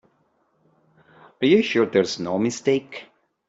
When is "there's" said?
1.85-2.19